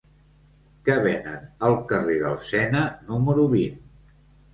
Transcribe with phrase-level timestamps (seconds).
[0.87, 3.77] Què venen al carrer del Sena número vint?